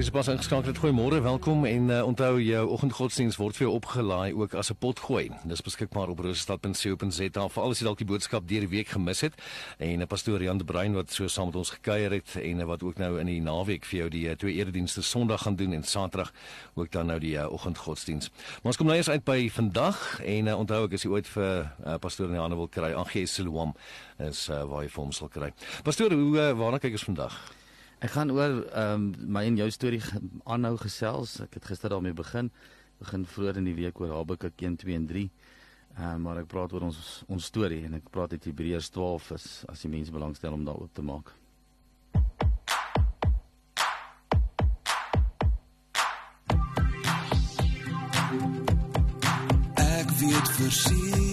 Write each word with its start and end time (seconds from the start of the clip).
Dis 0.00 0.08
pas 0.08 0.28
ingeskakel. 0.32 0.72
Goeiemôre, 0.80 1.18
welkom 1.20 1.66
en 1.68 1.90
uh, 1.92 2.04
onthou 2.06 2.38
jou 2.40 2.62
oggendgodsdiens 2.72 3.36
word 3.36 3.58
vir 3.58 3.66
jou 3.66 3.72
opgelaai 3.76 4.32
ook 4.32 4.54
as 4.56 4.70
'n 4.72 4.78
potgooi. 4.80 5.28
Dis 5.44 5.60
beskikbaar 5.60 6.08
op 6.08 6.18
rosestad.co.za 6.24 7.48
vir 7.48 7.62
al 7.62 7.74
die 7.74 7.84
dalk 7.84 7.98
die 7.98 8.06
boodskap 8.06 8.48
deur 8.48 8.60
die 8.60 8.68
week 8.68 8.88
gemis 8.88 9.20
het. 9.20 9.34
En 9.76 10.00
uh, 10.00 10.06
pastoor 10.06 10.42
Jan 10.42 10.58
de 10.58 10.64
Bruin 10.64 10.94
wat 10.94 11.12
so 11.12 11.28
saam 11.28 11.46
met 11.46 11.56
ons 11.56 11.70
gekuier 11.70 12.10
het 12.10 12.36
en 12.42 12.60
uh, 12.60 12.64
wat 12.64 12.82
ook 12.82 12.96
nou 12.96 13.20
in 13.20 13.26
die 13.26 13.42
naweek 13.42 13.84
vir 13.84 13.98
jou 13.98 14.08
die 14.08 14.24
uh, 14.28 14.32
twee 14.32 14.54
eredienste 14.54 15.02
Sondag 15.02 15.42
gaan 15.42 15.56
doen 15.56 15.72
en 15.72 15.84
Saterdag 15.84 16.32
ook 16.74 16.90
dan 16.90 17.06
nou 17.06 17.18
die 17.18 17.36
uh, 17.36 17.52
oggendgodsdiens. 17.52 18.30
Maar 18.30 18.72
ons 18.72 18.76
kom 18.76 18.86
nou 18.86 18.96
eers 18.96 19.10
uit 19.10 19.24
by 19.24 19.50
vandag 19.50 20.20
en 20.24 20.46
uh, 20.46 20.58
onthou 20.58 20.84
ek 20.84 20.92
as 20.92 21.04
jy 21.04 21.10
ooit 21.10 21.28
vir 21.28 21.76
uh, 21.84 21.94
pastoor 22.00 22.26
in 22.26 22.32
die 22.32 22.40
hande 22.40 22.56
wil 22.56 22.68
kry, 22.68 22.94
Angie 22.94 23.26
Siloam 23.26 23.76
is 24.16 24.48
uh, 24.48 24.64
waar 24.64 24.82
jy 24.82 24.88
vir 24.88 25.04
hom 25.04 25.12
sal 25.12 25.28
kry. 25.28 25.52
Pastoor, 25.84 26.12
hoe 26.12 26.36
uh, 26.38 26.52
waarna 26.56 26.78
kyk 26.78 26.96
ons 26.96 27.04
vandag? 27.04 27.59
Ek 28.00 28.14
gaan 28.16 28.30
oor 28.32 28.62
ehm 28.64 28.92
um, 28.92 29.32
my 29.36 29.42
en 29.44 29.58
jou 29.60 29.66
storie 29.70 30.00
aanhou 30.54 30.78
gesels. 30.80 31.34
Ek 31.44 31.58
het 31.58 31.66
gister 31.68 31.92
daarmee 31.92 32.16
begin. 32.16 32.48
Begin 32.98 33.26
vroeër 33.28 33.58
in 33.60 33.66
die 33.68 33.76
week 33.76 34.00
oor 34.00 34.14
Habakuk 34.16 34.56
1 34.56 34.78
2 34.80 34.94
en 34.96 35.06
3. 35.06 35.24
Ehm 35.98 36.14
um, 36.14 36.22
maar 36.24 36.40
ek 36.40 36.48
praat 36.48 36.72
oor 36.72 36.86
ons 36.88 37.00
ons 37.28 37.44
storie 37.44 37.84
en 37.84 37.98
ek 38.00 38.08
praat 38.10 38.32
uit 38.32 38.48
Hebreërs 38.48 38.88
12 38.96 39.30
is 39.36 39.48
as 39.68 39.84
die 39.84 39.92
mense 39.92 40.16
belangstel 40.16 40.56
om 40.56 40.64
daarop 40.64 40.94
te 40.96 41.04
maak. 41.04 41.34
Ek 49.76 50.16
weet 50.22 50.48
verseker 50.56 51.29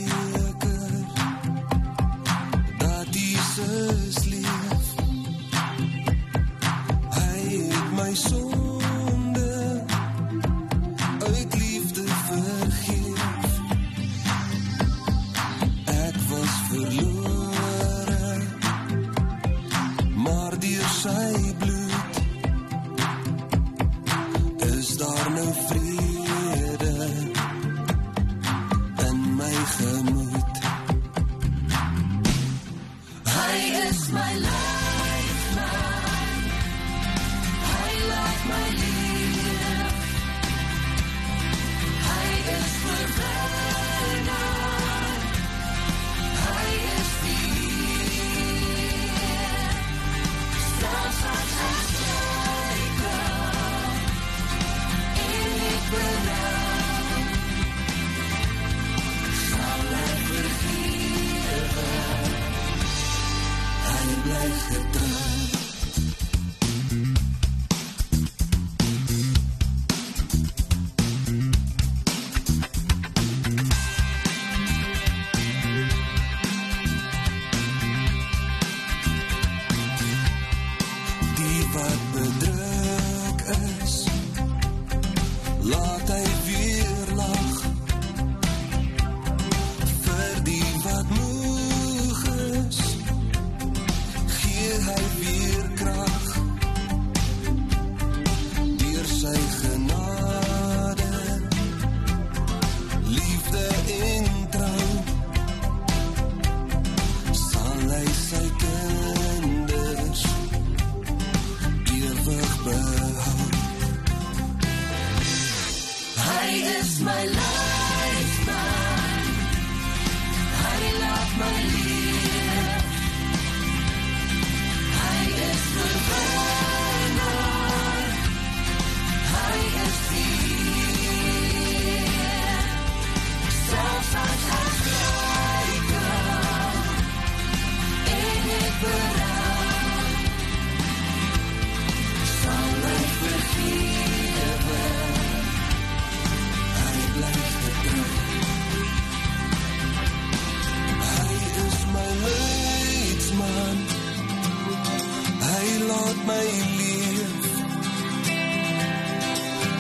Laat 156.08 156.26
my 156.26 156.44
leef. 156.68 157.32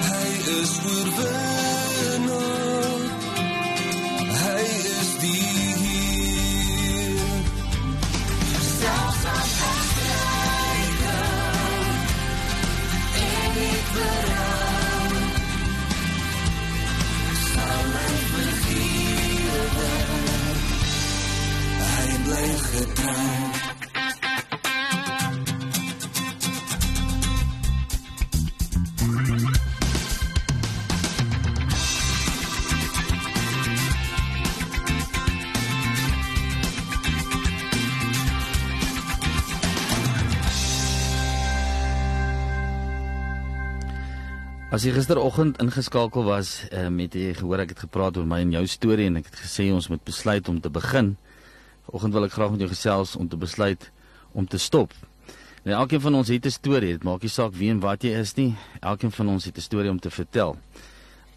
Hy 0.08 0.30
is 0.60 0.72
oorwinnaar. 0.92 2.32
Hy 4.42 4.64
is 4.96 5.12
die 5.22 5.52
Heer. 5.84 7.46
Selfs 8.72 9.24
as 9.36 9.54
ek 9.70 9.80
struikel 9.92 11.32
en 13.30 13.56
ek 13.70 13.88
berou, 13.96 15.08
sal 17.46 17.96
ek 18.04 18.20
vergewe. 18.36 19.96
Hy 21.88 22.12
bly 22.28 22.48
getrou. 22.68 23.67
As 44.78 44.84
jy 44.86 44.92
gisteroggend 44.94 45.56
ingeskakel 45.58 46.22
was, 46.28 46.50
uh, 46.70 46.84
met 46.94 47.16
jy 47.18 47.32
gehoor 47.34 47.64
ek 47.64 47.72
het 47.74 47.80
gepraat 47.88 48.18
oor 48.20 48.28
my 48.30 48.44
en 48.44 48.52
jou 48.54 48.62
storie 48.70 49.08
en 49.10 49.16
ek 49.18 49.32
het 49.32 49.40
gesê 49.42 49.72
ons 49.74 49.88
moet 49.90 50.04
besluit 50.06 50.52
om 50.52 50.60
te 50.62 50.70
begin. 50.70 51.08
Vanoggend 51.88 52.14
wil 52.14 52.28
ek 52.28 52.36
graag 52.36 52.52
met 52.54 52.62
jou 52.62 52.68
gesels 52.70 53.16
om 53.18 53.26
te 53.26 53.40
besluit 53.42 53.88
om 54.38 54.46
te 54.46 54.60
stop. 54.62 54.94
Nou 55.66 55.74
elkeen 55.80 56.04
van 56.04 56.20
ons 56.20 56.30
het 56.30 56.46
'n 56.46 56.54
storie, 56.54 56.92
dit 56.94 57.04
maak 57.10 57.26
nie 57.26 57.34
saak 57.34 57.58
wie 57.58 57.72
en 57.74 57.80
wat 57.82 58.06
jy 58.06 58.14
is 58.22 58.36
nie. 58.38 58.54
Elkeen 58.80 59.12
van 59.12 59.28
ons 59.30 59.46
het 59.46 59.58
'n 59.58 59.66
storie 59.66 59.90
om 59.90 60.00
te 60.00 60.12
vertel. 60.12 60.58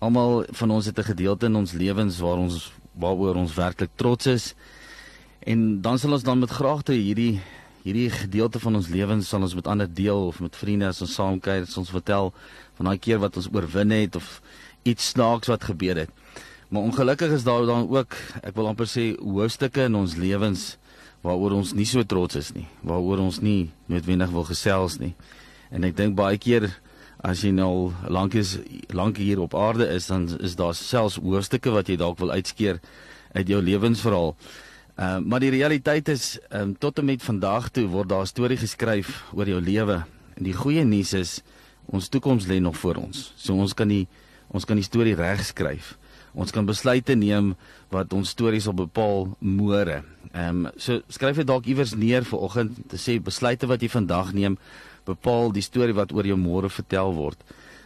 Almal 0.00 0.44
van 0.52 0.70
ons 0.70 0.84
het 0.84 0.98
'n 0.98 1.08
gedeelte 1.16 1.46
in 1.46 1.56
ons 1.56 1.72
lewens 1.72 2.20
waar 2.20 2.36
ons 2.36 2.72
waaroor 2.92 3.36
ons 3.36 3.54
werklik 3.54 3.90
trots 3.96 4.26
is. 4.26 4.54
En 5.46 5.80
dan 5.80 5.98
sal 5.98 6.12
ons 6.12 6.22
dan 6.22 6.38
met 6.38 6.50
graagte 6.50 6.92
hierdie 6.92 7.40
hierdie 7.84 8.10
gedeelte 8.12 8.60
van 8.60 8.76
ons 8.76 8.90
lewens 8.92 9.28
sal 9.28 9.44
ons 9.46 9.54
met 9.56 9.68
ander 9.70 9.88
deel 9.88 10.26
of 10.28 10.40
met 10.44 10.56
vriende 10.56 10.90
as 10.90 11.00
ons 11.04 11.14
saam 11.16 11.40
kuier, 11.40 11.64
ons 11.64 11.92
vertel 11.92 12.32
van 12.78 12.90
daai 12.90 12.98
keer 12.98 13.20
wat 13.22 13.36
ons 13.40 13.48
oorwin 13.52 13.94
het 13.94 14.18
of 14.20 14.40
iets 14.88 15.12
snaaks 15.14 15.48
wat 15.52 15.64
gebeur 15.70 16.04
het. 16.04 16.10
Maar 16.70 16.82
ongelukkig 16.82 17.32
is 17.34 17.44
daar 17.44 17.66
dan 17.66 17.88
ook, 17.90 18.14
ek 18.42 18.54
wil 18.54 18.70
amper 18.70 18.86
sê, 18.86 19.10
hoofstukke 19.18 19.88
in 19.88 19.96
ons 19.98 20.14
lewens 20.20 20.76
waaroor 21.24 21.56
ons 21.58 21.74
nie 21.76 21.88
so 21.88 22.04
trots 22.06 22.38
is 22.38 22.52
nie, 22.56 22.66
waaroor 22.86 23.20
ons 23.26 23.40
nie 23.44 23.72
noodwendig 23.90 24.30
wil 24.32 24.46
gesels 24.48 25.00
nie. 25.00 25.12
En 25.70 25.84
ek 25.84 25.96
dink 25.98 26.16
baie 26.16 26.38
keer 26.40 26.70
as 27.26 27.42
jy 27.44 27.50
nou 27.52 27.90
lank 28.08 28.36
is 28.38 28.56
lank 28.96 29.20
hier 29.20 29.42
op 29.42 29.54
aarde 29.58 29.88
is, 29.92 30.08
dan 30.08 30.28
is 30.40 30.56
daar 30.56 30.76
selfs 30.76 31.18
hoofstukke 31.20 31.72
wat 31.74 31.90
jy 31.90 31.98
dalk 32.00 32.20
wil 32.22 32.32
uitskeer 32.32 32.80
uit 33.34 33.48
jou 33.48 33.60
lewensverhaal. 33.62 34.34
Uh, 35.00 35.16
maar 35.24 35.40
die 35.40 35.50
realiteit 35.50 36.08
is 36.12 36.34
um, 36.52 36.74
tot 36.78 36.98
en 36.98 37.06
met 37.08 37.22
vandag 37.24 37.70
toe 37.72 37.86
word 37.88 38.08
daar 38.08 38.20
'n 38.20 38.26
storie 38.26 38.56
geskryf 38.60 39.24
oor 39.32 39.48
jou 39.48 39.60
lewe. 39.60 40.04
En 40.36 40.44
die 40.44 40.52
goeie 40.52 40.84
nuus 40.84 41.12
is 41.12 41.40
ons 41.86 42.08
toekoms 42.08 42.46
lê 42.46 42.60
nog 42.60 42.76
voor 42.76 42.94
ons. 42.96 43.32
So 43.36 43.54
ons 43.54 43.74
kan 43.74 43.88
die 43.88 44.08
ons 44.48 44.64
kan 44.64 44.76
die 44.76 44.84
storie 44.84 45.14
regskryf. 45.14 45.96
Ons 46.34 46.50
kan 46.50 46.66
besluite 46.66 47.14
neem 47.14 47.54
wat 47.88 48.12
ons 48.12 48.28
stories 48.28 48.62
sal 48.62 48.74
bepaal 48.74 49.36
môre. 49.38 50.04
Ehm 50.32 50.66
um, 50.66 50.70
so 50.76 51.00
skryf 51.08 51.36
dit 51.36 51.46
dalk 51.46 51.64
iewers 51.64 51.94
neer 51.94 52.24
vir 52.24 52.38
oggend 52.38 52.76
te 52.88 52.96
sê 52.96 53.22
besluite 53.22 53.66
wat 53.66 53.80
jy 53.80 53.88
vandag 53.88 54.32
neem 54.32 54.58
bepaal 55.04 55.52
die 55.52 55.64
storie 55.64 55.94
wat 55.94 56.12
oor 56.12 56.26
jou 56.26 56.36
môre 56.36 56.68
vertel 56.68 57.14
word. 57.14 57.38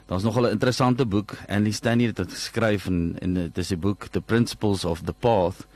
Daar's 0.06 0.24
nog 0.24 0.36
'n 0.36 0.50
interessante 0.50 1.06
boek 1.06 1.36
Andy 1.48 1.70
Stanley 1.70 2.06
het 2.06 2.16
dit 2.16 2.32
geskryf 2.32 2.86
en 2.86 3.16
en 3.20 3.34
dit 3.34 3.58
is 3.58 3.70
'n 3.70 3.80
boek 3.80 4.08
The 4.10 4.20
Principles 4.20 4.84
of 4.84 5.02
the 5.04 5.12
Path 5.12 5.66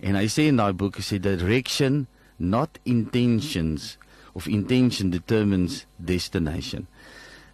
en 0.00 0.14
hy 0.14 0.26
sê 0.30 0.48
in 0.48 0.56
daai 0.56 0.72
boek 0.72 0.96
hy 0.96 1.02
sê 1.02 1.18
direction 1.18 2.06
not 2.38 2.78
intentions 2.84 3.98
of 4.34 4.46
intention 4.46 5.10
determines 5.10 5.86
destination. 5.96 6.86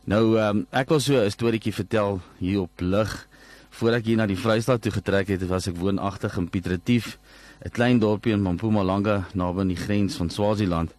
Nou 0.04 0.36
um, 0.36 0.66
ek 0.70 0.90
wil 0.92 1.00
so 1.00 1.16
'n 1.16 1.30
storieetjie 1.32 1.72
vertel 1.72 2.20
hier 2.38 2.60
op 2.60 2.80
lig. 2.80 3.28
Voordat 3.70 4.00
ek 4.00 4.06
hier 4.06 4.16
na 4.16 4.26
die 4.26 4.38
Vrystaat 4.38 4.82
toe 4.82 4.92
getrek 4.92 5.28
het, 5.28 5.46
was 5.48 5.66
ek 5.66 5.80
woonagtig 5.80 6.36
in 6.36 6.48
Piet 6.48 6.66
Retief, 6.66 7.18
'n 7.64 7.70
klein 7.70 7.98
dorpie 7.98 8.32
in 8.32 8.42
Mpumalanga 8.44 9.26
naby 9.34 9.60
aan 9.60 9.72
die 9.72 9.80
grens 9.80 10.16
van 10.16 10.30
Swaziland. 10.30 10.92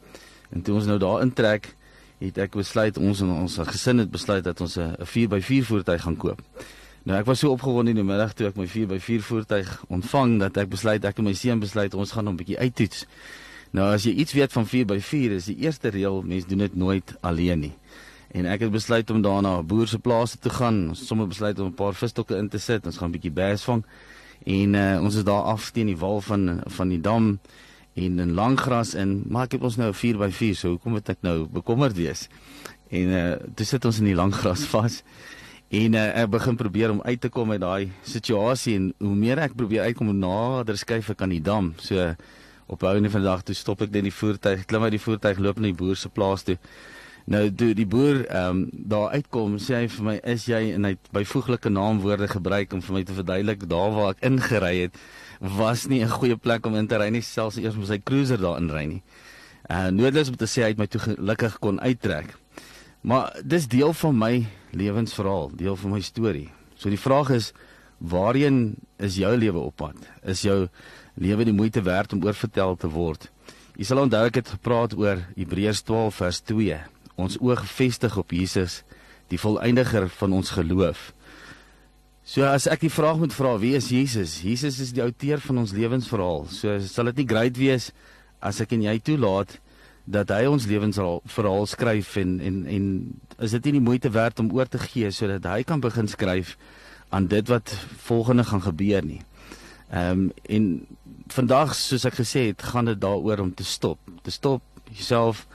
En 0.50 0.62
toe 0.62 0.76
ons 0.76 0.86
nou 0.86 0.98
daar 0.98 1.22
intrek, 1.22 1.76
het 2.20 2.38
ek 2.38 2.52
besluit 2.52 2.98
ons 2.98 3.22
en 3.22 3.30
ons 3.30 3.58
gesin 3.58 3.98
het 3.98 4.12
besluit 4.12 4.44
dat 4.44 4.62
ons 4.62 4.78
'n 4.78 4.96
4x4 5.04 5.66
voertuig 5.66 6.02
gaan 6.02 6.18
koop. 6.18 6.42
Nou 7.06 7.20
ek 7.22 7.28
was 7.30 7.44
so 7.44 7.54
opgewonde 7.54 7.92
in 7.94 8.00
die 8.00 8.06
middag 8.06 8.32
toe 8.34 8.48
ek 8.48 8.56
my 8.58 8.66
4x4 8.66 9.22
voertuig 9.28 9.68
ontvang 9.94 10.40
dat 10.42 10.56
ek 10.58 10.72
besluit 10.72 11.04
ek 11.06 11.20
en 11.22 11.28
my 11.28 11.36
seun 11.38 11.60
besluit 11.62 11.94
ons 11.94 12.14
gaan 12.16 12.26
hom 12.26 12.34
'n 12.34 12.40
bietjie 12.40 12.58
uittoets. 12.58 13.06
Nou 13.78 13.86
as 13.94 14.08
jy 14.10 14.14
iets 14.24 14.34
weet 14.34 14.52
van 14.52 14.66
4x4 14.66 15.36
is 15.38 15.46
die 15.46 15.58
eerste 15.68 15.94
reël 15.94 16.24
mens 16.26 16.48
doen 16.50 16.66
dit 16.66 16.76
nooit 16.76 17.14
alleen 17.22 17.60
nie. 17.60 17.74
En 18.34 18.50
ek 18.50 18.66
het 18.66 18.72
besluit 18.72 19.10
om 19.14 19.22
daarna 19.22 19.60
'n 19.60 19.68
boer 19.68 19.88
se 19.88 20.00
plaas 20.00 20.36
te 20.40 20.50
gaan. 20.50 20.90
Ons 20.90 21.00
het 21.00 21.08
sommer 21.08 21.28
besluit 21.28 21.60
om 21.60 21.68
'n 21.68 21.74
paar 21.74 21.94
visstokke 21.94 22.38
in 22.38 22.50
te 22.50 22.58
sit. 22.58 22.86
Ons 22.86 22.98
gaan 22.98 23.10
'n 23.10 23.12
bietjie 23.12 23.32
bass 23.32 23.64
vang. 23.64 23.86
En 24.44 24.74
uh, 24.74 25.02
ons 25.02 25.16
is 25.16 25.24
daar 25.24 25.44
af 25.44 25.72
teen 25.72 25.86
die 25.86 25.98
wal 25.98 26.22
van 26.22 26.62
van 26.66 26.90
die 26.90 27.02
dam 27.02 27.40
en 27.94 28.20
in 28.20 28.34
langgras 28.34 28.94
in. 28.94 29.24
Maar 29.30 29.44
ek 29.44 29.52
het 29.52 29.62
ons 29.62 29.76
nou 29.76 29.90
'n 29.90 29.94
4x4, 29.94 30.56
so 30.56 30.70
hoekom 30.70 30.92
moet 30.92 31.10
ek 31.10 31.22
nou 31.22 31.48
bekommerd 31.48 31.96
wees? 31.96 32.30
En 32.90 33.08
uh 33.08 33.36
toe 33.56 33.66
sit 33.66 33.86
ons 33.86 34.00
in 34.00 34.06
die 34.06 34.16
langgras 34.16 34.64
vas. 34.74 35.04
En 35.74 35.94
uh, 35.98 36.22
ek 36.22 36.30
begin 36.30 36.56
probeer 36.56 36.92
om 36.94 37.02
uit 37.02 37.22
te 37.22 37.30
kom 37.30 37.52
uit 37.52 37.62
daai 37.62 37.92
situasie 38.06 38.76
en 38.78 38.92
hoe 39.02 39.16
meer 39.18 39.40
ek 39.42 39.56
probeer 39.58 39.88
uitkom 39.90 40.12
nader 40.14 40.78
skuif 40.78 41.10
ek 41.10 41.24
aan 41.26 41.34
die 41.34 41.42
dam. 41.42 41.74
So 41.82 42.14
op 42.68 42.84
'n 42.84 42.86
ouene 42.86 43.10
van 43.10 43.22
die 43.22 43.30
dag 43.30 43.42
toe 43.42 43.56
stop 43.56 43.82
ek 43.82 43.92
net 43.92 44.04
die 44.04 44.14
voertuig, 44.14 44.66
klim 44.66 44.84
uit 44.84 44.92
die 44.92 45.02
voertuig, 45.02 45.38
loop 45.38 45.58
na 45.58 45.70
die 45.70 45.74
boer 45.78 45.96
se 45.96 46.10
plaas 46.10 46.44
toe. 46.44 46.58
Nou 47.26 47.50
toe 47.50 47.74
die 47.74 47.86
boer 47.86 48.26
ehm 48.30 48.50
um, 48.50 48.70
daar 48.72 49.10
uitkom, 49.18 49.58
sê 49.58 49.74
hy 49.82 49.88
vir 49.88 50.04
my, 50.06 50.20
"Is 50.24 50.46
jy 50.46 50.74
en 50.74 50.84
hy 50.84 50.90
het 50.90 51.10
byvoeglike 51.12 51.70
naamwoorde 51.70 52.28
gebruik 52.28 52.74
om 52.74 52.82
vir 52.82 52.94
my 52.94 53.04
te 53.04 53.14
verduidelik 53.14 53.70
daar 53.70 53.92
waar 53.92 54.10
ek 54.10 54.22
ingery 54.22 54.82
het 54.82 54.98
was 55.40 55.88
nie 55.88 56.04
'n 56.04 56.10
goeie 56.10 56.38
plek 56.38 56.66
om 56.66 56.76
in 56.76 56.88
te 56.88 56.98
ry 56.98 57.10
nie, 57.10 57.22
selfs 57.22 57.58
eers 57.58 57.76
met 57.76 57.88
sy 57.88 57.98
cruiser 57.98 58.38
daar 58.38 58.58
inry 58.58 58.86
nie." 58.86 59.02
Uh 59.70 59.90
noodloos 59.90 60.30
om 60.30 60.36
te 60.36 60.46
sê 60.46 60.62
hy 60.62 60.68
het 60.70 60.78
my 60.78 60.86
toe 60.86 61.02
gelukkig 61.02 61.60
kon 61.60 61.82
uittrek. 61.82 62.45
Maar 63.06 63.36
dis 63.46 63.68
deel 63.70 63.94
van 63.94 64.18
my 64.18 64.34
lewensverhaal, 64.74 65.52
deel 65.54 65.76
van 65.78 65.94
my 65.94 66.02
storie. 66.02 66.48
So 66.74 66.90
die 66.90 67.00
vraag 67.00 67.30
is, 67.36 67.52
waarheen 68.02 68.76
is 68.98 69.20
jou 69.22 69.30
lewe 69.38 69.62
op 69.62 69.76
pad? 69.78 70.00
Is 70.26 70.42
jou 70.42 70.66
lewe 71.14 71.46
die 71.46 71.54
moeite 71.54 71.84
werd 71.86 72.16
om 72.18 72.24
oorvertel 72.26 72.74
te 72.82 72.90
word? 72.90 73.30
Jy 73.78 73.86
sal 73.86 74.02
onthou 74.02 74.24
ek 74.26 74.40
het 74.42 74.50
gepraat 74.56 74.96
oor 74.98 75.22
Hebreërs 75.36 75.84
12 75.86 76.18
vers 76.24 76.42
2 76.50 76.80
ons 77.16 77.38
oog 77.40 77.62
gefestig 77.64 78.18
op 78.20 78.34
Jesus, 78.36 78.82
die 79.32 79.40
volëindiger 79.40 80.10
van 80.18 80.34
ons 80.36 80.52
geloof. 80.58 81.12
So 82.26 82.44
as 82.50 82.66
ek 82.68 82.84
die 82.88 82.92
vraag 82.92 83.22
moet 83.22 83.36
vra, 83.38 83.54
wie 83.62 83.76
is 83.78 83.92
Jesus? 83.94 84.40
Jesus 84.44 84.82
is 84.82 84.92
die 84.98 85.04
outeur 85.06 85.40
van 85.46 85.62
ons 85.62 85.76
lewensverhaal. 85.78 86.48
So 86.50 86.74
sal 86.90 87.14
dit 87.14 87.22
nie 87.22 87.30
great 87.30 87.56
wees 87.62 87.92
as 88.42 88.60
ek 88.66 88.74
en 88.76 88.84
jy 88.90 88.98
toelaat 89.12 89.60
dat 90.06 90.30
hy 90.30 90.46
ons 90.46 90.66
lewensverhaal 90.70 91.66
skryf 91.66 92.16
en 92.22 92.40
en 92.40 92.66
en 92.66 92.86
is 93.42 93.52
dit 93.58 93.66
nie 93.66 93.78
die 93.80 93.88
moeite 93.88 94.10
werd 94.14 94.40
om 94.40 94.52
oor 94.54 94.70
te 94.70 94.80
gee 94.80 95.12
sodat 95.12 95.46
hy 95.50 95.64
kan 95.64 95.82
begin 95.82 96.08
skryf 96.08 96.56
aan 97.10 97.28
dit 97.28 97.48
wat 97.48 97.74
volgende 98.06 98.44
gaan 98.44 98.62
gebeur 98.62 99.06
nie. 99.06 99.22
Ehm 99.90 100.12
um, 100.12 100.32
en 100.44 100.88
vandag 101.34 101.76
soos 101.76 102.06
ek 102.06 102.20
gesê 102.22 102.48
het, 102.52 102.62
gaan 102.62 102.86
dit 102.86 103.02
daaroor 103.02 103.40
om 103.40 103.54
te 103.54 103.64
stop. 103.64 104.00
Te 104.22 104.32
stop 104.32 104.62
jouself 104.92 105.48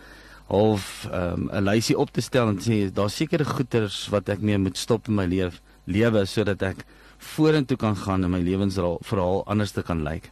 of 0.47 1.07
ehm, 1.11 1.47
'n 1.47 1.57
um, 1.57 1.65
lysie 1.65 1.99
op 1.99 2.11
te 2.11 2.21
stel 2.21 2.49
en 2.49 2.59
sê 2.59 2.93
daar's 2.93 3.17
sekere 3.17 3.45
goeders 3.45 4.09
wat 4.09 4.29
ek 4.29 4.41
mee 4.41 4.59
moet 4.59 4.79
stop 4.79 5.09
in 5.09 5.15
my 5.15 5.27
lewe 5.27 5.53
lewe 5.85 6.25
sodat 6.27 6.63
ek 6.63 6.85
vorentoe 7.19 7.77
kan 7.77 7.97
gaan 7.97 8.25
en 8.25 8.31
my 8.31 8.41
lewensverhaal 8.41 9.47
anders 9.47 9.71
te 9.71 9.83
kan 9.83 10.03
lyk. 10.03 10.31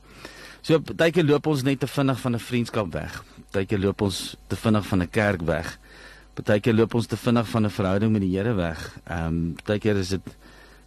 So 0.63 0.81
keer 0.83 1.25
loop 1.25 1.47
ons 1.47 1.63
net 1.63 1.81
te 1.81 1.87
vinnig 1.87 2.21
van 2.21 2.35
'n 2.35 2.39
vriendskap 2.39 2.93
weg. 2.93 3.25
Keer 3.53 3.79
loop 3.79 4.01
ons 4.01 4.37
te 4.49 4.57
vinnig 4.57 4.87
van 4.87 5.03
'n 5.03 5.11
kerk 5.11 5.43
weg. 5.43 5.79
Keer 6.35 6.75
loop 6.75 6.95
ons 6.95 7.07
te 7.07 7.17
vinnig 7.17 7.49
van 7.49 7.65
'n 7.65 7.71
verhouding 7.71 8.13
met 8.13 8.21
die 8.21 8.37
Here 8.37 8.55
weg. 8.55 8.99
Ehm 9.07 9.55
um, 9.67 9.79
keer 9.79 9.97
is 9.97 10.09
dit 10.09 10.37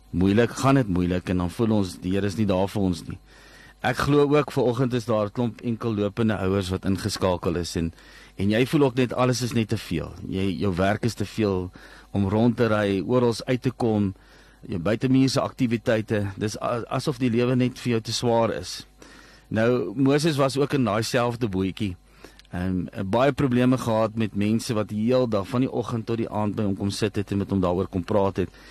moeilik, 0.10 0.52
gaan 0.52 0.76
dit 0.76 0.88
moeilik 0.88 1.30
en 1.30 1.38
dan 1.38 1.50
voel 1.50 1.72
ons 1.72 2.00
die 2.00 2.12
Here 2.12 2.26
is 2.26 2.36
nie 2.36 2.46
daar 2.46 2.68
vir 2.68 2.82
ons 2.82 3.04
nie. 3.08 3.18
Ek 3.82 3.98
glo 3.98 4.28
ook 4.30 4.52
ver 4.52 4.64
oggend 4.64 4.94
is 4.94 5.06
daar 5.06 5.26
'n 5.26 5.32
klomp 5.32 5.62
enkel 5.62 5.96
lopende 5.96 6.38
ouers 6.38 6.70
wat 6.70 6.86
ingeskakel 6.86 7.56
is 7.56 7.76
en 7.76 7.94
en 8.36 8.50
jy 8.50 8.66
voel 8.66 8.84
ook 8.84 8.96
net 8.96 9.14
alles 9.14 9.42
is 9.42 9.54
net 9.54 9.68
te 9.70 9.78
veel. 9.78 10.14
Jy 10.28 10.58
jou 10.60 10.76
werk 10.76 11.04
is 11.04 11.14
te 11.14 11.26
veel 11.26 11.72
om 12.12 12.30
rond 12.30 12.58
te 12.58 12.68
ry, 12.68 13.02
oral 13.06 13.34
uit 13.46 13.62
te 13.62 13.72
kom, 13.72 14.14
jou 14.68 14.80
buitemuurse 14.80 15.42
aktiwiteite. 15.42 16.28
Dis 16.38 16.60
asof 16.60 17.18
die 17.18 17.30
lewe 17.30 17.56
net 17.56 17.80
vir 17.80 17.92
jou 17.92 18.02
te 18.02 18.14
swaar 18.14 18.54
is. 18.54 18.86
Nou 19.52 19.94
Moses 20.00 20.38
was 20.40 20.56
ook 20.58 20.78
in 20.78 20.86
daai 20.88 21.04
selfde 21.04 21.50
bootjie. 21.52 21.96
En 22.52 22.88
um, 22.88 23.10
baie 23.12 23.32
probleme 23.32 23.78
gehad 23.78 24.16
met 24.16 24.36
mense 24.36 24.74
wat 24.76 24.92
die 24.92 25.02
hele 25.06 25.28
dag 25.28 25.48
van 25.48 25.66
die 25.66 25.72
oggend 25.72 26.06
tot 26.08 26.20
die 26.20 26.30
aand 26.30 26.56
by 26.56 26.68
hom 26.68 26.78
kom 26.80 26.92
sit 26.92 27.20
het 27.20 27.32
en 27.32 27.44
met 27.44 27.52
hom 27.52 27.60
daaroor 27.64 27.90
kom 27.92 28.04
praat 28.08 28.44
het. 28.44 28.62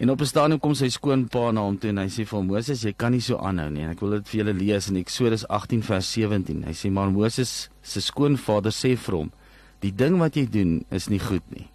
En 0.00 0.10
op 0.10 0.20
'n 0.20 0.28
stadium 0.28 0.60
kom 0.60 0.74
sy 0.74 0.88
skoonpa 0.88 1.50
na 1.52 1.60
hom 1.60 1.78
toe 1.78 1.90
en 1.90 1.98
hy 1.98 2.08
sê 2.08 2.24
vir 2.24 2.44
"Moses, 2.44 2.82
jy 2.82 2.92
kan 2.92 3.12
nie 3.12 3.20
so 3.20 3.36
aanhou 3.36 3.70
nie." 3.70 3.82
En 3.82 3.90
ek 3.90 4.00
wil 4.00 4.10
dit 4.10 4.28
vir 4.28 4.44
julle 4.44 4.54
lees 4.54 4.88
in 4.88 4.96
Eksodus 4.96 5.48
18 5.48 5.82
vers 5.82 6.12
17. 6.12 6.64
Hy 6.64 6.72
sê: 6.72 6.90
"Maar 6.90 7.10
Moses 7.10 7.68
se 7.82 8.00
skoonvader 8.00 8.72
sê 8.72 8.96
vir 8.96 9.14
hom: 9.14 9.32
"Die 9.80 9.94
ding 9.94 10.18
wat 10.18 10.34
jy 10.34 10.46
doen 10.50 10.84
is 10.90 11.08
nie 11.08 11.18
goed 11.18 11.42
nie." 11.50 11.68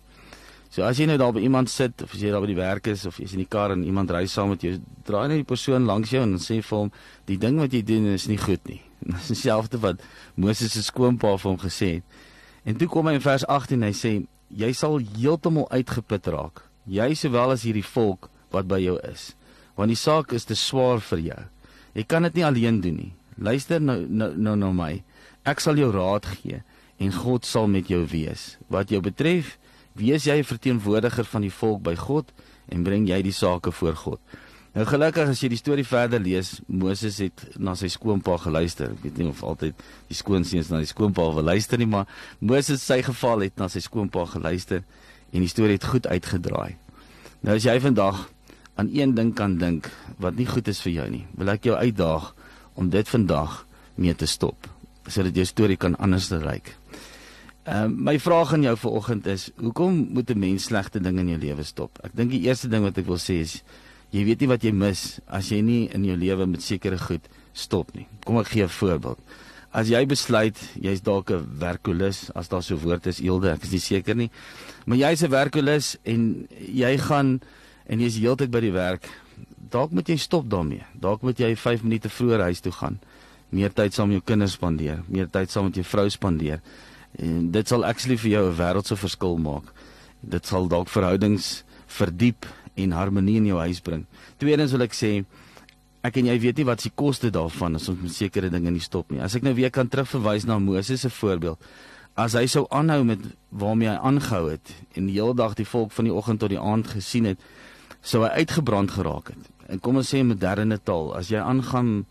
So 0.76 0.84
as 0.84 1.00
jy 1.00 1.08
nou 1.08 1.16
daar 1.22 1.32
by 1.32 1.40
iemand 1.46 1.72
sit 1.72 2.04
of 2.04 2.12
as 2.12 2.20
jy 2.20 2.34
daar 2.34 2.44
by 2.44 2.52
die 2.52 2.60
werk 2.60 2.90
is 2.92 3.06
of 3.08 3.22
jy's 3.22 3.32
in 3.38 3.46
die 3.46 3.48
kar 3.48 3.72
en 3.72 3.86
iemand 3.88 4.12
ry 4.12 4.26
saam 4.28 4.52
met 4.52 4.66
jou, 4.66 4.76
draai 5.08 5.30
net 5.32 5.40
die 5.46 5.48
persoon 5.48 5.88
langs 5.88 6.12
jou 6.12 6.24
en 6.26 6.36
sê 6.36 6.60
vir 6.60 6.78
hom: 6.78 6.92
"Die 7.32 7.40
ding 7.40 7.62
wat 7.64 7.72
jy 7.72 7.82
doen 7.82 8.12
is 8.12 8.28
nie 8.28 8.38
goed 8.42 8.60
nie." 8.68 8.82
Dis 9.16 9.32
dieselfde 9.32 9.80
wat 9.80 10.04
Moses 10.36 10.76
se 10.76 10.84
skoonpa 10.84 11.38
vir 11.38 11.52
hom 11.52 11.60
gesê 11.64 11.90
het. 11.98 12.22
En 12.66 12.76
toe 12.76 12.90
kom 12.92 13.08
hy 13.08 13.16
in 13.16 13.24
vers 13.24 13.48
18 13.48 13.88
hy 13.88 13.94
sê: 13.96 14.14
"Jy 14.52 14.74
sal 14.74 15.00
heeltemal 15.00 15.72
uitgeput 15.72 16.28
raak." 16.28 16.66
jy 16.86 17.14
sowel 17.18 17.56
as 17.56 17.66
hierdie 17.66 17.86
volk 17.86 18.30
wat 18.54 18.70
by 18.70 18.80
jou 18.84 18.96
is. 19.10 19.34
Want 19.76 19.92
die 19.92 20.00
saak 20.00 20.34
is 20.36 20.46
te 20.48 20.56
swaar 20.58 21.02
vir 21.12 21.24
jou. 21.32 21.42
Jy 21.98 22.06
kan 22.08 22.28
dit 22.28 22.40
nie 22.40 22.46
alleen 22.46 22.80
doen 22.84 22.98
nie. 23.00 23.12
Luister 23.38 23.82
nou 23.82 24.06
nou 24.08 24.32
nou 24.38 24.56
na 24.60 24.72
my. 24.72 24.94
Ek 25.46 25.62
sal 25.64 25.80
jou 25.80 25.92
raad 25.94 26.28
gee 26.38 26.62
en 27.02 27.12
God 27.12 27.46
sal 27.46 27.68
met 27.68 27.90
jou 27.92 28.06
wees. 28.08 28.56
Wat 28.72 28.92
jou 28.94 29.02
betref, 29.04 29.58
wees 29.96 30.26
jy 30.26 30.38
'n 30.40 30.44
verteenwoordiger 30.44 31.26
van 31.26 31.42
die 31.42 31.52
volk 31.52 31.82
by 31.84 31.96
God 31.96 32.32
en 32.70 32.84
bring 32.84 33.08
jy 33.08 33.22
die 33.22 33.32
sake 33.32 33.72
voor 33.72 33.96
God. 33.96 34.20
Nou 34.76 34.84
gelukkig 34.86 35.30
as 35.32 35.40
jy 35.40 35.48
die 35.54 35.58
storie 35.58 35.86
verder 35.88 36.20
lees, 36.20 36.60
Moses 36.68 37.22
het 37.24 37.46
na 37.56 37.78
sy 37.80 37.88
skoonpa 37.88 38.36
geluister. 38.44 38.92
Ek 38.92 39.04
weet 39.04 39.18
nie 39.22 39.28
of 39.30 39.44
altyd 39.44 39.74
die 40.10 40.18
skoonseuns 40.18 40.70
na 40.70 40.82
die 40.84 40.90
skoonpa 40.90 41.30
wil 41.32 41.48
luister 41.48 41.80
nie, 41.80 41.88
maar 41.88 42.10
Moses 42.40 42.84
sy 42.84 43.02
geval 43.02 43.40
het 43.40 43.56
na 43.58 43.70
sy 43.72 43.80
skoonpa 43.80 44.26
geluister 44.26 44.84
en 45.32 45.40
die 45.40 45.48
storie 45.48 45.78
het 45.78 45.88
goed 45.88 46.08
uitgedraai. 46.08 46.76
Nou 47.48 47.56
as 47.56 47.64
jy 47.64 47.80
vandag 47.80 48.26
aan 48.76 48.92
een 48.92 49.16
ding 49.16 49.32
kan 49.34 49.56
dink 49.58 49.88
wat 50.20 50.36
nie 50.36 50.48
goed 50.50 50.68
is 50.68 50.82
vir 50.84 50.92
jou 50.92 51.10
nie, 51.10 51.26
wil 51.40 51.54
ek 51.56 51.70
jou 51.70 51.76
uitdaag 51.80 52.34
om 52.76 52.90
dit 52.92 53.08
vandag 53.08 53.62
mee 53.96 54.14
te 54.14 54.28
stop 54.28 54.68
sodat 55.08 55.36
jou 55.38 55.46
storie 55.46 55.78
kan 55.78 55.96
anders 56.02 56.32
lyk. 56.34 56.74
Ehm 57.66 57.92
uh, 57.92 58.12
my 58.12 58.20
vraag 58.20 58.54
aan 58.54 58.62
jou 58.62 58.78
vanoggend 58.78 59.26
is, 59.26 59.50
hoekom 59.58 60.08
moet 60.14 60.30
'n 60.30 60.40
mens 60.40 60.64
slegte 60.64 61.00
dinge 61.00 61.20
in 61.20 61.30
jou 61.30 61.40
lewe 61.40 61.64
stop? 61.64 61.98
Ek 62.04 62.12
dink 62.14 62.30
die 62.32 62.46
eerste 62.46 62.68
ding 62.68 62.84
wat 62.84 62.98
ek 62.98 63.06
wil 63.06 63.18
sê 63.18 63.42
is 63.42 63.64
jy 64.12 64.24
weet 64.24 64.40
nie 64.40 64.48
wat 64.48 64.64
jy 64.64 64.72
mis 64.72 65.20
as 65.28 65.50
jy 65.50 65.62
nie 65.62 65.90
in 65.90 66.06
jou 66.06 66.18
lewe 66.18 66.46
met 66.46 66.62
sekere 66.62 66.98
goed 66.98 67.28
stop 67.54 67.94
nie. 67.96 68.08
Kom 68.24 68.38
ek 68.38 68.48
gee 68.48 68.64
'n 68.64 68.70
voorbeeld. 68.70 69.18
As 69.72 69.88
jy 69.90 70.06
besluit 70.06 70.58
jy's 70.80 71.02
dalk 71.02 71.32
'n 71.32 71.58
werkolus, 71.60 72.32
as 72.36 72.48
daar 72.48 72.64
so 72.64 72.76
'n 72.76 72.82
woord 72.82 73.08
is, 73.08 73.20
eelde, 73.20 73.52
ek 73.52 73.64
is 73.64 73.72
nie 73.72 73.80
seker 73.80 74.16
nie. 74.16 74.30
Maar 74.86 74.98
jy's 74.98 75.24
'n 75.24 75.30
werkolus 75.30 75.98
en 76.04 76.48
jy 76.60 76.98
gaan 76.98 77.42
en 77.88 78.00
jy's 78.00 78.18
heeltyd 78.18 78.52
by 78.52 78.60
die 78.60 78.72
werk. 78.74 79.10
Dalk 79.70 79.92
moet 79.92 80.08
jy 80.08 80.18
stop 80.18 80.50
daarmee. 80.50 80.86
Dalk 80.94 81.22
moet 81.22 81.38
jy 81.38 81.56
5 81.56 81.84
minute 81.84 82.10
vroeër 82.10 82.42
huis 82.42 82.60
toe 82.60 82.72
gaan 82.72 83.00
meer 83.56 83.74
tyd 83.74 83.96
saam 83.96 84.12
met 84.12 84.20
jou 84.20 84.26
kinders 84.34 84.56
spandeer, 84.58 85.02
meer 85.12 85.30
tyd 85.32 85.52
saam 85.52 85.70
met 85.70 85.80
jou 85.80 85.86
vrou 85.88 86.06
spandeer. 86.12 86.62
En 87.20 87.52
dit 87.52 87.68
sal 87.68 87.86
actually 87.86 88.18
vir 88.18 88.32
jou 88.32 88.50
'n 88.50 88.58
wêreldse 88.58 88.96
verskil 88.96 89.38
maak. 89.38 89.74
Dit 90.22 90.46
sal 90.46 90.68
dalk 90.68 90.90
verhoudings 90.90 91.64
verdiep 91.88 92.46
en 92.76 92.92
harmonie 92.92 93.38
in 93.38 93.46
jou 93.46 93.60
huis 93.60 93.80
bring. 93.80 94.06
Tweedens 94.38 94.72
wil 94.72 94.82
ek 94.82 94.94
sê 94.94 95.26
ek 96.06 96.18
en 96.18 96.26
jy 96.26 96.40
weet 96.40 96.58
nie 96.58 96.66
wat 96.66 96.82
se 96.82 96.90
koste 96.90 97.32
daarvan 97.32 97.76
as 97.76 97.90
ons 97.90 98.02
met 98.02 98.14
sekere 98.14 98.50
dinge 98.50 98.72
nie 98.72 98.84
stop 98.84 99.12
nie. 99.12 99.22
As 99.22 99.36
ek 99.36 99.44
nou 99.44 99.54
weer 99.54 99.72
kan 99.72 99.88
terugverwys 99.88 100.46
na 100.46 100.60
Moses 100.60 101.02
se 101.02 101.10
voorbeeld. 101.10 101.58
As 102.16 102.34
hy 102.34 102.46
sou 102.48 102.68
aanhou 102.70 103.04
met 103.04 103.20
waarmee 103.52 103.90
hy 103.90 103.98
aangehou 103.98 104.50
het 104.52 104.74
en 104.96 105.08
die 105.08 105.18
hele 105.18 105.34
dag 105.36 105.56
die 105.56 105.66
volk 105.66 105.92
van 105.92 106.06
die 106.06 106.14
oggend 106.14 106.40
tot 106.40 106.50
die 106.50 106.60
aand 106.60 106.88
gesien 106.88 107.26
het, 107.26 107.40
sou 108.02 108.24
hy 108.24 108.30
uitgebrand 108.44 108.92
geraak 108.92 109.34
het. 109.34 109.50
En 109.68 109.82
kom 109.82 109.98
ons 109.98 110.14
sê 110.14 110.22
in 110.22 110.30
moderne 110.30 110.78
taal, 110.78 111.10
as 111.18 111.32
jy 111.34 111.42
aangaan 111.42 112.06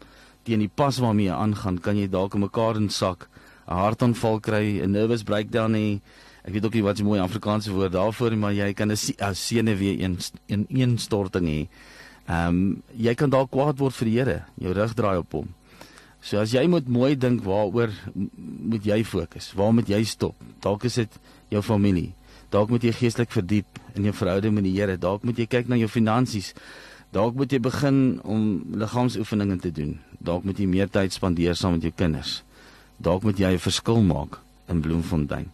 teen 0.44 0.60
die 0.60 0.68
pas 0.68 0.98
waarmee 1.00 1.30
jy 1.30 1.36
aangaan, 1.38 1.78
kan 1.80 1.96
jy 1.96 2.08
dalk 2.10 2.34
mekaar 2.36 2.76
in 2.76 2.90
sak, 2.92 3.28
'n 3.68 3.74
hartaanval 3.74 4.40
kry, 4.40 4.80
'n 4.82 4.90
nervous 4.90 5.22
breakdown 5.22 5.74
hê. 5.74 6.00
Ek 6.44 6.52
weet 6.52 6.64
ook 6.64 6.74
nie 6.74 6.82
wat 6.82 6.98
'n 6.98 7.04
mooi 7.04 7.20
Afrikaanse 7.20 7.72
woord 7.72 7.92
daarvoor 7.92 8.32
is, 8.32 8.38
maar 8.38 8.52
jy 8.52 8.72
kan 8.72 8.90
'n 8.90 9.34
sene 9.34 9.76
weer 9.76 10.00
een 10.00 10.18
in 10.46 10.66
een 10.68 10.98
storting 10.98 11.46
hê. 11.46 11.68
Ehm 12.26 12.48
um, 12.48 12.82
jy 12.96 13.14
kan 13.14 13.30
dalk 13.30 13.50
kwaad 13.50 13.78
word 13.78 13.94
vir 13.94 14.08
die 14.08 14.18
Here, 14.18 14.44
jou 14.58 14.72
rug 14.72 14.94
draai 14.94 15.18
op 15.18 15.32
hom. 15.32 15.48
So 16.20 16.38
as 16.38 16.52
jy 16.52 16.66
moet 16.66 16.88
mooi 16.88 17.16
dink 17.16 17.42
waaroor 17.44 17.90
moet 18.14 18.84
jy 18.84 19.04
fokus? 19.04 19.52
Waar 19.52 19.72
moet 19.72 19.88
jy 19.88 20.04
stop? 20.04 20.34
Dalk 20.60 20.84
is 20.84 20.94
dit 20.94 21.20
jou 21.48 21.62
familie. 21.62 22.14
Dalk 22.50 22.70
moet 22.70 22.82
jy 22.82 22.92
geestelik 22.92 23.30
verdiep 23.30 23.66
in 23.94 24.02
jou 24.02 24.12
verhouding 24.12 24.54
met 24.54 24.64
die 24.64 24.80
Here. 24.80 24.96
Dalk 24.96 25.22
moet 25.22 25.36
jy 25.36 25.46
kyk 25.46 25.68
na 25.68 25.76
jou 25.76 25.88
finansies. 25.88 26.54
Dalk 27.12 27.34
moet 27.34 27.52
jy 27.52 27.60
begin 27.60 28.20
om 28.24 28.64
liggaamsoefeninge 28.74 29.58
te 29.58 29.70
doen 29.70 30.00
dalk 30.24 30.44
moet 30.48 30.58
jy 30.58 30.66
meer 30.70 30.90
tyd 30.90 31.12
spandeer 31.12 31.56
saam 31.58 31.76
met 31.76 31.84
jou 31.84 31.92
kinders. 31.94 32.42
Dalk 32.96 33.22
moet 33.22 33.38
jy 33.38 33.52
'n 33.52 33.58
verskil 33.58 34.02
maak 34.02 34.38
in 34.68 34.80
Bloemfontein. 34.80 35.50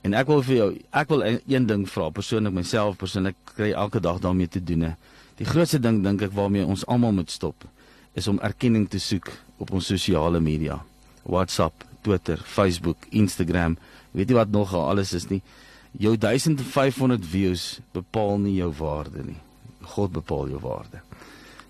En 0.00 0.14
ek 0.14 0.26
wil 0.26 0.42
vir 0.42 0.56
jou, 0.56 0.68
ek 0.96 1.08
wil 1.08 1.22
een 1.24 1.66
ding 1.66 1.88
vra 1.88 2.08
persoonlik 2.10 2.52
myself, 2.52 2.96
persoonlik 2.96 3.36
kry 3.44 3.72
elke 3.72 4.00
dag 4.00 4.18
daarmee 4.18 4.48
te 4.48 4.62
doen. 4.64 4.96
Die 5.36 5.48
grootste 5.48 5.80
ding 5.80 6.02
dink 6.04 6.22
ek 6.22 6.32
waarmee 6.32 6.64
ons 6.64 6.86
almal 6.86 7.12
moet 7.12 7.30
stop 7.30 7.64
is 8.12 8.28
om 8.28 8.40
erkenning 8.42 8.88
te 8.90 8.98
soek 8.98 9.28
op 9.58 9.70
ons 9.70 9.86
sosiale 9.86 10.40
media. 10.40 10.80
WhatsApp, 11.22 11.84
Twitter, 12.02 12.40
Facebook, 12.44 12.96
Instagram, 13.10 13.76
weet 14.10 14.32
jy 14.32 14.34
wat 14.34 14.50
nog 14.50 14.74
alles 14.74 15.12
is 15.12 15.28
nie. 15.30 15.42
Jou 15.98 16.16
1500 16.16 17.24
views 17.26 17.80
bepaal 17.92 18.38
nie 18.38 18.56
jou 18.58 18.72
waarde 18.78 19.24
nie. 19.26 19.38
God 19.96 20.12
bepaal 20.12 20.48
jou 20.48 20.60
waarde. 20.62 21.02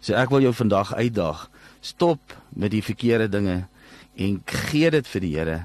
So 0.01 0.17
ek 0.17 0.31
wil 0.33 0.47
jou 0.47 0.55
vandag 0.57 0.95
uitdaag 0.95 1.49
stop 1.81 2.21
met 2.57 2.73
die 2.73 2.85
verkeerde 2.85 3.29
dinge 3.29 3.65
en 4.21 4.41
gee 4.45 4.91
dit 4.93 5.07
vir 5.15 5.25
die 5.25 5.33
Here. 5.37 5.59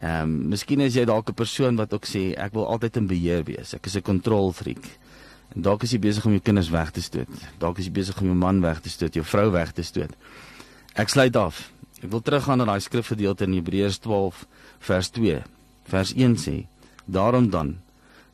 Ehm 0.00 0.22
um, 0.22 0.34
miskien 0.52 0.80
is 0.84 0.94
jy 0.94 1.06
dalk 1.08 1.30
'n 1.30 1.34
persoon 1.34 1.76
wat 1.76 1.92
ook 1.92 2.06
sê 2.06 2.34
ek 2.36 2.52
wil 2.52 2.66
altyd 2.66 2.96
in 2.96 3.06
beheer 3.06 3.42
wees. 3.44 3.74
Ek 3.74 3.86
is 3.86 3.96
'n 3.96 4.02
control 4.02 4.52
freak. 4.52 4.84
En 5.54 5.62
dalk 5.62 5.82
is 5.82 5.92
jy 5.92 5.98
besig 5.98 6.24
om 6.26 6.32
jou 6.32 6.40
kinders 6.40 6.70
weg 6.70 6.90
te 6.90 7.02
stoot. 7.02 7.28
Dalk 7.58 7.78
is 7.78 7.86
jy 7.86 7.92
besig 7.92 8.20
om 8.20 8.26
jou 8.26 8.36
man 8.36 8.60
weg 8.60 8.80
te 8.80 8.90
stoot, 8.90 9.14
jou 9.14 9.24
vrou 9.24 9.50
weg 9.50 9.72
te 9.72 9.82
stoot. 9.82 10.10
Ek 10.94 11.08
sluit 11.08 11.36
af. 11.36 11.70
Ek 12.02 12.10
wil 12.10 12.20
teruggaan 12.20 12.58
na 12.58 12.64
daai 12.64 12.80
skrifgedeelte 12.80 13.44
in 13.44 13.52
Hebreërs 13.52 13.98
12 13.98 14.46
vers 14.78 15.08
2. 15.10 15.42
Vers 15.84 16.12
1 16.14 16.36
sê: 16.36 16.66
Daarom 17.06 17.50
dan 17.50 17.78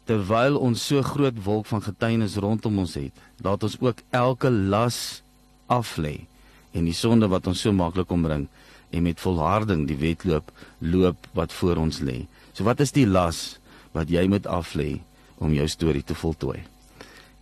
terwyl 0.04 0.58
ons 0.58 0.86
so 0.86 1.02
groot 1.02 1.44
wolk 1.44 1.66
van 1.66 1.82
getuienis 1.82 2.36
rondom 2.36 2.78
ons 2.78 2.94
het, 2.94 3.12
laat 3.38 3.62
ons 3.62 3.76
ook 3.80 4.02
elke 4.10 4.50
las 4.50 5.22
aflê 5.70 6.26
en 6.72 6.84
die 6.84 6.96
sonde 6.96 7.28
wat 7.28 7.46
ons 7.46 7.60
so 7.60 7.72
maklik 7.72 8.10
omring 8.10 8.48
en 8.92 9.06
met 9.06 9.20
volharding 9.20 9.86
die 9.88 9.98
wedloop 9.98 10.52
loop 10.78 11.26
wat 11.36 11.52
voor 11.52 11.80
ons 11.82 12.02
lê. 12.04 12.22
So 12.52 12.64
wat 12.68 12.80
is 12.84 12.92
die 12.92 13.06
las 13.08 13.58
wat 13.96 14.12
jy 14.12 14.26
moet 14.28 14.46
aflê 14.46 15.00
om 15.42 15.54
jou 15.56 15.66
storie 15.68 16.04
te 16.04 16.14
voltooi? 16.14 16.60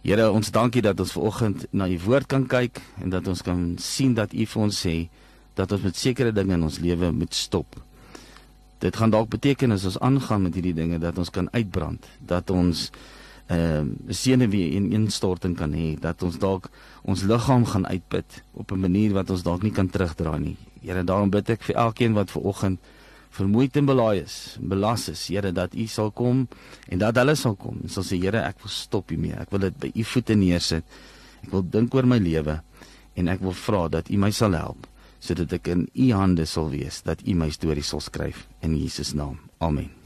Here, 0.00 0.30
ons 0.32 0.48
dankie 0.54 0.80
dat 0.80 1.00
ons 1.02 1.12
vanoggend 1.12 1.66
na 1.76 1.84
u 1.90 1.98
woord 2.06 2.30
kan 2.30 2.46
kyk 2.48 2.80
en 3.02 3.12
dat 3.12 3.26
ons 3.28 3.42
kan 3.44 3.74
sien 3.82 4.14
dat 4.16 4.32
u 4.32 4.46
vir 4.48 4.62
ons 4.62 4.78
sê 4.86 4.94
dat 5.58 5.72
ons 5.76 5.84
met 5.84 5.96
sekere 5.96 6.32
dinge 6.32 6.56
in 6.56 6.64
ons 6.64 6.78
lewe 6.80 7.10
moet 7.12 7.34
stop. 7.36 7.76
Dit 8.80 8.96
gaan 8.96 9.12
dalk 9.12 9.28
beteken 9.34 9.74
as 9.76 9.84
ons 9.84 9.98
aangaan 10.00 10.46
met 10.46 10.56
hierdie 10.56 10.76
dinge 10.76 10.98
dat 11.02 11.18
ons 11.20 11.28
kan 11.30 11.50
uitbrand, 11.52 12.06
dat 12.24 12.48
ons 12.50 12.88
ehm 13.50 13.88
uh, 14.06 14.14
senuwee 14.14 14.70
in 14.78 14.92
instorting 14.94 15.56
kan 15.58 15.72
hê 15.74 15.96
dat 15.98 16.22
ons 16.22 16.38
dalk 16.38 16.70
ons 17.02 17.22
liggaam 17.26 17.64
gaan 17.66 17.86
uitput 17.86 18.42
op 18.54 18.72
'n 18.72 18.80
manier 18.80 19.12
wat 19.12 19.30
ons 19.30 19.42
dalk 19.42 19.62
nie 19.62 19.72
kan 19.72 19.88
terugdra 19.90 20.38
nie. 20.38 20.56
Here, 20.80 21.02
daarom 21.04 21.30
bid 21.30 21.50
ek 21.50 21.62
vir 21.62 21.76
elkeen 21.76 22.12
wat 22.12 22.30
ver 22.30 22.42
oggend 22.42 22.78
vermoeid 23.30 23.76
en 23.76 23.86
belaai 23.86 24.22
is, 24.22 24.56
belas 24.60 25.08
is, 25.08 25.28
Here, 25.28 25.52
dat 25.52 25.74
U 25.74 25.86
sal 25.86 26.10
kom 26.10 26.48
en 26.88 26.98
dat 26.98 27.16
hulle 27.16 27.34
sal 27.34 27.54
kom. 27.54 27.78
En 27.82 27.88
sal 27.88 28.02
sê, 28.02 28.18
Here, 28.20 28.42
ek 28.42 28.62
wil 28.62 28.72
stop 28.74 29.10
hiermee. 29.10 29.36
Ek 29.38 29.50
wil 29.50 29.60
dit 29.60 29.78
by 29.78 29.92
U 29.94 30.04
voete 30.04 30.34
neersit. 30.34 30.84
Ek 31.44 31.52
wil 31.52 31.62
dink 31.62 31.94
oor 31.94 32.06
my 32.06 32.18
lewe 32.18 32.60
en 33.14 33.28
ek 33.28 33.40
wil 33.40 33.56
vra 33.66 33.88
dat 33.88 34.10
U 34.10 34.16
my 34.16 34.30
sal 34.30 34.58
help 34.58 34.86
sodat 35.20 35.52
ek 35.52 35.68
in 35.68 35.84
U 35.92 36.12
hande 36.16 36.46
sal 36.48 36.70
wees, 36.72 37.02
dat 37.04 37.20
U 37.28 37.36
my 37.36 37.50
storie 37.52 37.84
sal 37.84 38.00
skryf 38.00 38.46
in 38.64 38.78
Jesus 38.80 39.12
naam. 39.12 39.36
Amen. 39.60 39.99